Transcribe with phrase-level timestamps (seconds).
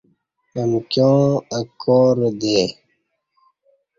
[0.61, 1.19] امکیوں
[1.53, 2.59] اہ کوردے